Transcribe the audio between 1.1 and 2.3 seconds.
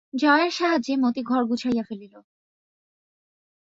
ঘর গুছাইয়া ফেলিল।